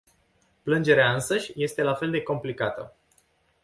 [0.63, 2.95] Plângerea însăși este la fel de complicată.